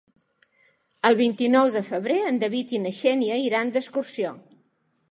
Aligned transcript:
El 1.09 1.17
vint-i-nou 1.19 1.69
de 1.75 1.83
febrer 1.91 2.17
en 2.31 2.43
David 2.45 2.75
i 2.79 2.83
na 2.87 2.97
Xènia 3.03 3.39
iran 3.51 3.75
d'excursió. 3.79 4.35